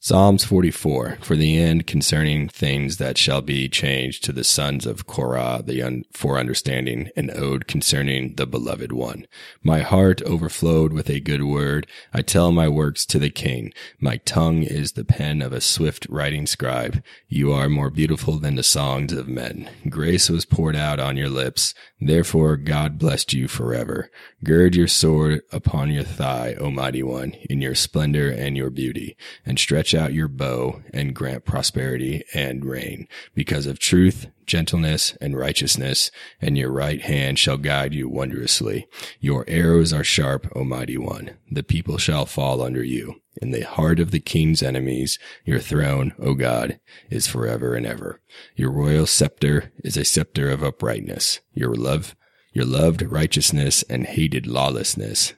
Psalms 0.00 0.44
44 0.44 1.18
for 1.22 1.34
the 1.34 1.60
end 1.60 1.88
concerning 1.88 2.48
things 2.48 2.98
that 2.98 3.18
shall 3.18 3.42
be 3.42 3.68
changed 3.68 4.22
to 4.22 4.32
the 4.32 4.44
sons 4.44 4.86
of 4.86 5.08
Korah, 5.08 5.60
the 5.66 5.82
un- 5.82 6.04
for 6.12 6.38
understanding 6.38 7.10
an 7.16 7.32
ode 7.34 7.66
concerning 7.66 8.36
the 8.36 8.46
beloved 8.46 8.92
one. 8.92 9.26
My 9.60 9.80
heart 9.80 10.22
overflowed 10.22 10.92
with 10.92 11.10
a 11.10 11.18
good 11.18 11.42
word. 11.42 11.88
I 12.14 12.22
tell 12.22 12.52
my 12.52 12.68
works 12.68 13.04
to 13.06 13.18
the 13.18 13.28
king. 13.28 13.72
My 13.98 14.18
tongue 14.18 14.62
is 14.62 14.92
the 14.92 15.04
pen 15.04 15.42
of 15.42 15.52
a 15.52 15.60
swift 15.60 16.06
writing 16.08 16.46
scribe. 16.46 17.02
You 17.26 17.52
are 17.52 17.68
more 17.68 17.90
beautiful 17.90 18.38
than 18.38 18.54
the 18.54 18.62
songs 18.62 19.12
of 19.12 19.26
men. 19.26 19.68
Grace 19.88 20.30
was 20.30 20.44
poured 20.44 20.76
out 20.76 21.00
on 21.00 21.16
your 21.16 21.28
lips. 21.28 21.74
Therefore 22.00 22.56
God 22.56 23.00
blessed 23.00 23.32
you 23.32 23.48
forever. 23.48 24.12
Gird 24.44 24.76
your 24.76 24.86
sword 24.86 25.42
upon 25.50 25.90
your 25.90 26.04
thigh, 26.04 26.54
O 26.60 26.70
mighty 26.70 27.02
one, 27.02 27.32
in 27.50 27.60
your 27.60 27.74
splendor 27.74 28.30
and 28.30 28.56
your 28.56 28.70
beauty, 28.70 29.16
and 29.44 29.58
stretch 29.58 29.87
out 29.94 30.12
your 30.12 30.28
bow 30.28 30.82
and 30.92 31.14
grant 31.14 31.44
prosperity 31.44 32.24
and 32.34 32.64
rain, 32.64 33.08
because 33.34 33.66
of 33.66 33.78
truth, 33.78 34.26
gentleness, 34.46 35.16
and 35.20 35.36
righteousness, 35.36 36.10
and 36.40 36.56
your 36.56 36.70
right 36.70 37.00
hand 37.00 37.38
shall 37.38 37.56
guide 37.56 37.94
you 37.94 38.08
wondrously. 38.08 38.86
Your 39.20 39.44
arrows 39.48 39.92
are 39.92 40.04
sharp, 40.04 40.50
O 40.54 40.64
mighty 40.64 40.98
one. 40.98 41.36
The 41.50 41.62
people 41.62 41.98
shall 41.98 42.26
fall 42.26 42.62
under 42.62 42.82
you. 42.82 43.20
In 43.40 43.50
the 43.50 43.64
heart 43.64 44.00
of 44.00 44.10
the 44.10 44.20
king's 44.20 44.62
enemies, 44.62 45.18
your 45.44 45.60
throne, 45.60 46.12
O 46.18 46.34
God, 46.34 46.80
is 47.10 47.26
forever 47.26 47.74
and 47.74 47.86
ever. 47.86 48.20
Your 48.56 48.70
royal 48.70 49.06
scepter 49.06 49.72
is 49.84 49.96
a 49.96 50.04
scepter 50.04 50.50
of 50.50 50.62
uprightness. 50.62 51.40
Your 51.52 51.74
love 51.74 52.14
your 52.58 52.66
loved 52.66 53.02
righteousness 53.02 53.84
and 53.84 54.04
hated 54.04 54.46
lawlessness. 54.46 55.34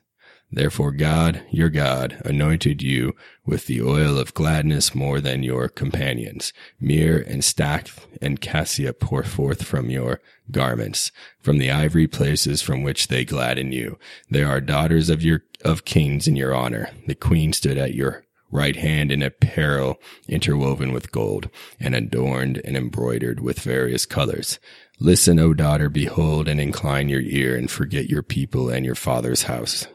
Therefore 0.53 0.91
God, 0.91 1.43
your 1.51 1.69
God, 1.69 2.21
anointed 2.25 2.83
you 2.83 3.15
with 3.47 3.67
the 3.67 3.81
oil 3.81 4.19
of 4.19 4.35
gladness 4.35 4.95
more 4.95 5.21
than 5.21 5.45
your 5.45 5.69
companions. 5.69 6.53
Myrrh 6.81 7.25
and 7.27 7.45
stacte 7.45 7.93
and 8.21 8.41
cassia 8.41 8.93
pour 8.93 9.23
forth 9.23 9.63
from 9.63 9.91
your 9.91 10.21
garments, 10.51 11.13
from 11.39 11.59
the 11.59 11.71
ivory 11.71 12.09
places 12.09 12.63
from 12.63 12.83
which 12.83 13.09
they 13.09 13.25
gladden 13.25 13.71
you. 13.71 13.99
There 14.29 14.49
are 14.49 14.61
daughters 14.61 15.09
of 15.09 15.23
your, 15.23 15.45
of 15.65 15.85
kings 15.85 16.27
in 16.27 16.35
your 16.35 16.55
honor. 16.55 16.91
The 17.07 17.15
queen 17.15 17.53
stood 17.53 17.79
at 17.79 17.95
your 17.95 18.25
right 18.51 18.75
hand 18.75 19.13
in 19.13 19.23
apparel 19.23 20.01
interwoven 20.29 20.93
with 20.93 21.13
gold 21.13 21.49
and 21.79 21.95
adorned 21.95 22.61
and 22.65 22.77
embroidered 22.77 23.39
with 23.39 23.61
various 23.61 24.05
colors. 24.05 24.59
Listen, 24.99 25.39
O 25.39 25.55
daughter, 25.55 25.89
behold, 25.89 26.49
and 26.49 26.61
incline 26.61 27.09
your 27.09 27.21
ear, 27.21 27.57
and 27.57 27.71
forget 27.71 28.11
your 28.11 28.23
people 28.23 28.69
and 28.69 28.85
your 28.85 28.97
father's 28.97 29.45
house. 29.45 29.87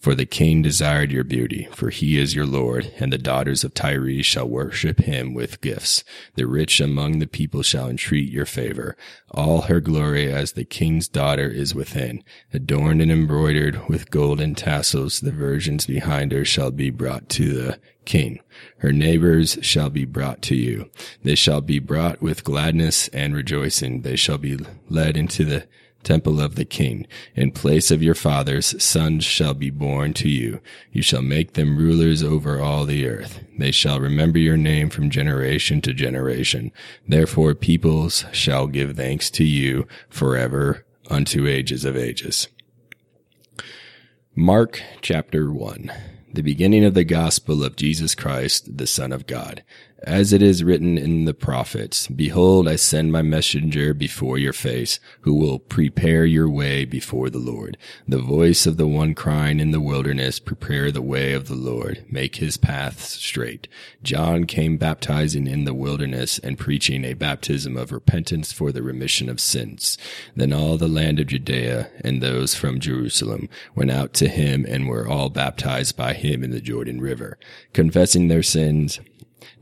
For 0.00 0.14
the 0.14 0.24
king 0.24 0.62
desired 0.62 1.12
your 1.12 1.24
beauty, 1.24 1.68
for 1.72 1.90
he 1.90 2.18
is 2.18 2.34
your 2.34 2.46
Lord, 2.46 2.90
and 2.98 3.12
the 3.12 3.18
daughters 3.18 3.64
of 3.64 3.74
Tyre 3.74 4.22
shall 4.22 4.48
worship 4.48 5.00
him 5.00 5.34
with 5.34 5.60
gifts. 5.60 6.04
The 6.36 6.46
rich 6.46 6.80
among 6.80 7.18
the 7.18 7.26
people 7.26 7.62
shall 7.62 7.86
entreat 7.86 8.30
your 8.30 8.46
favor. 8.46 8.96
All 9.30 9.62
her 9.62 9.78
glory 9.78 10.32
as 10.32 10.52
the 10.52 10.64
king's 10.64 11.06
daughter 11.06 11.50
is 11.50 11.74
within. 11.74 12.24
Adorned 12.50 13.02
and 13.02 13.12
embroidered 13.12 13.88
with 13.90 14.10
golden 14.10 14.54
tassels, 14.54 15.20
the 15.20 15.32
virgins 15.32 15.86
behind 15.86 16.32
her 16.32 16.46
shall 16.46 16.70
be 16.70 16.88
brought 16.88 17.28
to 17.30 17.52
the 17.52 17.78
king. 18.06 18.40
Her 18.78 18.92
neighbors 18.92 19.58
shall 19.60 19.90
be 19.90 20.06
brought 20.06 20.40
to 20.42 20.54
you. 20.54 20.90
They 21.22 21.34
shall 21.34 21.60
be 21.60 21.78
brought 21.78 22.22
with 22.22 22.42
gladness 22.42 23.08
and 23.08 23.34
rejoicing. 23.34 24.00
They 24.00 24.16
shall 24.16 24.38
be 24.38 24.58
led 24.88 25.18
into 25.18 25.44
the 25.44 25.66
temple 26.02 26.40
of 26.40 26.54
the 26.54 26.64
king. 26.64 27.06
In 27.34 27.50
place 27.50 27.90
of 27.90 28.02
your 28.02 28.14
fathers, 28.14 28.82
sons 28.82 29.24
shall 29.24 29.54
be 29.54 29.70
born 29.70 30.14
to 30.14 30.28
you. 30.28 30.60
You 30.92 31.02
shall 31.02 31.22
make 31.22 31.52
them 31.52 31.76
rulers 31.76 32.22
over 32.22 32.60
all 32.60 32.84
the 32.84 33.06
earth. 33.06 33.40
They 33.58 33.70
shall 33.70 34.00
remember 34.00 34.38
your 34.38 34.56
name 34.56 34.90
from 34.90 35.10
generation 35.10 35.80
to 35.82 35.92
generation. 35.92 36.72
Therefore 37.06 37.54
peoples 37.54 38.24
shall 38.32 38.66
give 38.66 38.96
thanks 38.96 39.30
to 39.32 39.44
you 39.44 39.86
forever 40.08 40.84
unto 41.08 41.46
ages 41.46 41.84
of 41.84 41.96
ages. 41.96 42.48
Mark 44.34 44.82
chapter 45.02 45.52
1. 45.52 45.90
The 46.32 46.42
beginning 46.42 46.84
of 46.84 46.94
the 46.94 47.02
gospel 47.02 47.64
of 47.64 47.74
Jesus 47.74 48.14
Christ, 48.14 48.76
the 48.78 48.86
Son 48.86 49.10
of 49.10 49.26
God. 49.26 49.64
As 50.02 50.32
it 50.32 50.40
is 50.40 50.64
written 50.64 50.96
in 50.96 51.26
the 51.26 51.34
prophets, 51.34 52.06
Behold, 52.06 52.66
I 52.66 52.76
send 52.76 53.12
my 53.12 53.20
messenger 53.20 53.92
before 53.92 54.38
your 54.38 54.54
face, 54.54 54.98
who 55.22 55.34
will 55.34 55.58
prepare 55.58 56.24
your 56.24 56.48
way 56.48 56.86
before 56.86 57.28
the 57.28 57.38
Lord. 57.38 57.76
The 58.08 58.18
voice 58.18 58.64
of 58.64 58.78
the 58.78 58.86
one 58.86 59.14
crying 59.14 59.60
in 59.60 59.72
the 59.72 59.80
wilderness, 59.80 60.38
Prepare 60.38 60.90
the 60.90 61.02
way 61.02 61.34
of 61.34 61.48
the 61.48 61.54
Lord, 61.54 62.02
make 62.10 62.36
his 62.36 62.56
paths 62.56 63.10
straight. 63.10 63.68
John 64.02 64.44
came 64.44 64.78
baptizing 64.78 65.46
in 65.46 65.64
the 65.64 65.74
wilderness 65.74 66.38
and 66.38 66.58
preaching 66.58 67.04
a 67.04 67.12
baptism 67.12 67.76
of 67.76 67.92
repentance 67.92 68.52
for 68.52 68.72
the 68.72 68.82
remission 68.82 69.28
of 69.28 69.38
sins. 69.38 69.98
Then 70.34 70.54
all 70.54 70.78
the 70.78 70.88
land 70.88 71.20
of 71.20 71.26
Judea 71.26 71.90
and 72.02 72.22
those 72.22 72.54
from 72.54 72.80
Jerusalem 72.80 73.50
went 73.74 73.90
out 73.90 74.14
to 74.14 74.28
him 74.28 74.64
and 74.66 74.88
were 74.88 75.06
all 75.06 75.28
baptized 75.28 75.94
by 75.94 76.14
him 76.20 76.42
in 76.42 76.50
the 76.50 76.60
Jordan 76.60 77.00
River, 77.00 77.38
confessing 77.72 78.28
their 78.28 78.42
sins 78.42 79.00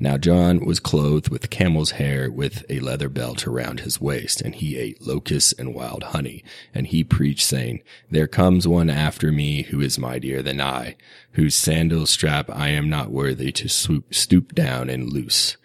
now 0.00 0.16
John 0.16 0.64
was 0.64 0.78
clothed 0.78 1.28
with 1.28 1.50
camel's 1.50 1.92
hair 1.92 2.30
with 2.30 2.64
a 2.70 2.80
leather 2.80 3.08
belt 3.08 3.46
around 3.46 3.80
his 3.80 4.00
waist, 4.00 4.40
and 4.40 4.54
he 4.54 4.76
ate 4.76 5.04
locusts 5.04 5.52
and 5.52 5.74
wild 5.74 6.04
honey. 6.04 6.44
And 6.72 6.86
he 6.86 7.02
preached 7.02 7.44
saying, 7.44 7.82
There 8.10 8.28
comes 8.28 8.68
one 8.68 8.90
after 8.90 9.32
me 9.32 9.62
who 9.62 9.80
is 9.80 9.98
mightier 9.98 10.40
than 10.40 10.60
I, 10.60 10.96
whose 11.32 11.56
sandal 11.56 12.06
strap 12.06 12.48
I 12.50 12.68
am 12.68 12.88
not 12.88 13.10
worthy 13.10 13.50
to 13.52 13.68
swoop, 13.68 14.14
stoop 14.14 14.54
down 14.54 14.88
and 14.88 15.12
loose. 15.12 15.56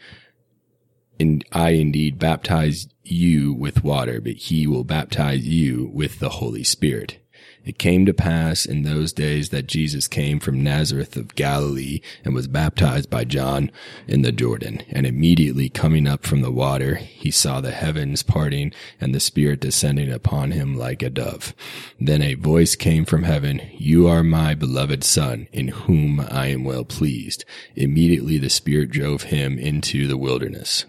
And 1.20 1.46
I 1.52 1.72
indeed 1.72 2.18
baptize 2.18 2.88
you 3.04 3.54
with 3.54 3.84
water, 3.84 4.20
but 4.20 4.34
he 4.34 4.66
will 4.66 4.84
baptize 4.84 5.46
you 5.46 5.92
with 5.94 6.20
the 6.20 6.30
Holy 6.30 6.64
Spirit. 6.64 7.23
It 7.66 7.78
came 7.78 8.06
to 8.06 8.14
pass 8.14 8.66
in 8.66 8.84
those 8.84 9.14
days 9.14 9.50
that 9.50 9.68
Jesus 9.68 10.08
came 10.08 10.40
from 10.40 10.64
Nazareth 10.64 11.16
of 11.16 11.36
Galilee 11.36 12.02
and 12.26 12.36
was 12.36 12.48
baptized 12.48 13.10
by 13.10 13.24
John 13.24 13.72
in 14.08 14.22
the 14.22 14.32
Jordan. 14.32 14.82
And 14.90 15.06
immediately 15.06 15.70
coming 15.70 16.08
up 16.08 16.26
from 16.26 16.42
the 16.42 16.52
water, 16.52 16.96
he 16.96 17.32
saw 17.32 17.62
the 17.62 17.72
heavens 17.72 18.22
parting 18.22 18.74
and 19.00 19.16
the 19.16 19.20
Spirit 19.20 19.62
descending 19.62 20.12
upon 20.12 20.52
him 20.52 20.76
like 20.76 21.02
a 21.02 21.10
dove. 21.10 21.54
Then 22.00 22.22
a 22.22 22.34
voice 22.34 22.76
came 22.76 23.06
from 23.06 23.24
heaven, 23.24 23.62
You 23.78 24.08
are 24.08 24.24
my 24.24 24.56
beloved 24.56 25.04
Son, 25.04 25.48
in 25.54 25.70
whom 25.70 26.20
I 26.20 26.48
am 26.48 26.64
well 26.66 26.84
pleased. 26.84 27.46
Immediately 27.76 28.40
the 28.40 28.50
Spirit 28.50 28.92
drove 28.92 29.24
him 29.24 29.58
into 29.58 30.08
the 30.08 30.18
wilderness. 30.18 30.86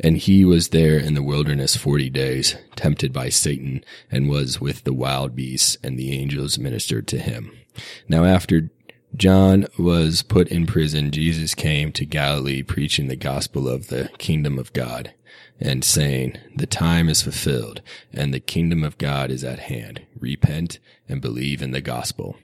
And 0.00 0.16
he 0.16 0.44
was 0.44 0.68
there 0.68 0.98
in 0.98 1.14
the 1.14 1.22
wilderness 1.22 1.76
forty 1.76 2.08
days, 2.08 2.56
tempted 2.76 3.12
by 3.12 3.28
Satan, 3.28 3.84
and 4.10 4.28
was 4.28 4.60
with 4.60 4.84
the 4.84 4.92
wild 4.92 5.34
beasts, 5.34 5.76
and 5.82 5.98
the 5.98 6.12
angels 6.12 6.58
ministered 6.58 7.06
to 7.08 7.18
him. 7.18 7.52
Now 8.08 8.24
after 8.24 8.70
John 9.16 9.66
was 9.78 10.22
put 10.22 10.48
in 10.48 10.66
prison, 10.66 11.10
Jesus 11.10 11.54
came 11.54 11.92
to 11.92 12.04
Galilee 12.04 12.62
preaching 12.62 13.08
the 13.08 13.16
gospel 13.16 13.68
of 13.68 13.88
the 13.88 14.10
kingdom 14.18 14.58
of 14.58 14.72
God 14.72 15.14
and 15.60 15.84
saying, 15.84 16.38
The 16.54 16.66
time 16.66 17.08
is 17.08 17.22
fulfilled 17.22 17.82
and 18.12 18.32
the 18.32 18.40
kingdom 18.40 18.84
of 18.84 18.98
God 18.98 19.30
is 19.30 19.44
at 19.44 19.58
hand. 19.58 20.02
Repent 20.18 20.78
and 21.08 21.20
believe 21.20 21.62
in 21.62 21.70
the 21.70 21.80
gospel. 21.80 22.36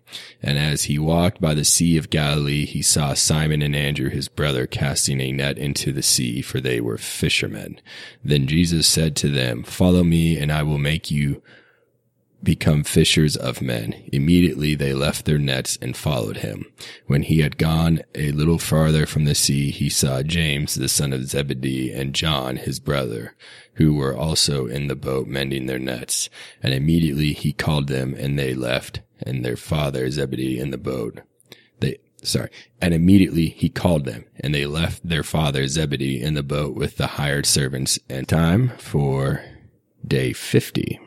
And 0.42 0.58
as 0.58 0.84
he 0.84 0.98
walked 0.98 1.40
by 1.40 1.54
the 1.54 1.64
sea 1.64 1.96
of 1.96 2.10
Galilee, 2.10 2.64
he 2.64 2.82
saw 2.82 3.14
Simon 3.14 3.62
and 3.62 3.76
Andrew, 3.76 4.10
his 4.10 4.28
brother, 4.28 4.66
casting 4.66 5.20
a 5.20 5.32
net 5.32 5.58
into 5.58 5.92
the 5.92 6.02
sea, 6.02 6.40
for 6.42 6.60
they 6.60 6.80
were 6.80 6.98
fishermen. 6.98 7.80
Then 8.24 8.46
Jesus 8.46 8.86
said 8.86 9.16
to 9.16 9.28
them, 9.28 9.62
Follow 9.62 10.02
me 10.02 10.38
and 10.38 10.50
I 10.50 10.62
will 10.62 10.78
make 10.78 11.10
you 11.10 11.42
become 12.44 12.84
fishers 12.84 13.36
of 13.36 13.62
men. 13.62 13.94
Immediately 14.12 14.74
they 14.74 14.92
left 14.92 15.24
their 15.24 15.38
nets 15.38 15.78
and 15.80 15.96
followed 15.96 16.38
him. 16.38 16.66
When 17.06 17.22
he 17.22 17.40
had 17.40 17.58
gone 17.58 18.02
a 18.14 18.32
little 18.32 18.58
farther 18.58 19.06
from 19.06 19.24
the 19.24 19.34
sea, 19.34 19.70
he 19.70 19.88
saw 19.88 20.22
James, 20.22 20.74
the 20.74 20.88
son 20.88 21.12
of 21.12 21.26
Zebedee, 21.26 21.92
and 21.92 22.14
John, 22.14 22.56
his 22.56 22.78
brother, 22.78 23.34
who 23.74 23.94
were 23.94 24.16
also 24.16 24.66
in 24.66 24.86
the 24.86 24.94
boat 24.94 25.26
mending 25.26 25.66
their 25.66 25.78
nets. 25.78 26.28
And 26.62 26.74
immediately 26.74 27.32
he 27.32 27.52
called 27.52 27.88
them, 27.88 28.14
and 28.16 28.38
they 28.38 28.54
left, 28.54 29.00
and 29.22 29.44
their 29.44 29.56
father 29.56 30.10
Zebedee 30.10 30.58
in 30.58 30.70
the 30.70 30.78
boat. 30.78 31.20
They, 31.80 31.98
sorry, 32.22 32.50
and 32.80 32.94
immediately 32.94 33.48
he 33.48 33.68
called 33.68 34.04
them, 34.04 34.26
and 34.38 34.54
they 34.54 34.66
left 34.66 35.08
their 35.08 35.22
father 35.22 35.66
Zebedee 35.66 36.22
in 36.22 36.34
the 36.34 36.42
boat 36.42 36.74
with 36.74 36.96
the 36.96 37.06
hired 37.06 37.46
servants, 37.46 37.98
and 38.08 38.28
time 38.28 38.72
for 38.78 39.42
day 40.06 40.32
50. 40.32 41.00